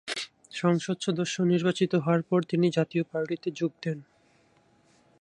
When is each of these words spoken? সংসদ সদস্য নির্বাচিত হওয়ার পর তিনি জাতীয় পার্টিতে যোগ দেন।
সংসদ 0.51 0.97
সদস্য 1.01 1.35
নির্বাচিত 1.43 1.91
হওয়ার 1.95 2.21
পর 2.21 2.39
তিনি 2.43 2.67
জাতীয় 2.69 3.03
পার্টিতে 3.03 3.49
যোগ 3.51 3.71
দেন। 3.83 3.97